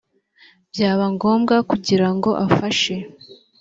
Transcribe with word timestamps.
byaba 0.71 1.05
ngombwa 1.13 1.55
kugira 1.69 2.07
ngo 2.15 2.29
afashe 2.45 2.93